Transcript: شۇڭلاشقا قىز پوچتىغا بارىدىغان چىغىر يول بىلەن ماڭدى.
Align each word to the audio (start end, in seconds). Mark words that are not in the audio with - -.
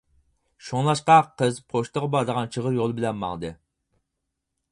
شۇڭلاشقا 0.67 1.17
قىز 1.41 1.59
پوچتىغا 1.73 2.09
بارىدىغان 2.15 2.51
چىغىر 2.55 2.77
يول 2.79 2.97
بىلەن 3.01 3.21
ماڭدى. 3.25 3.55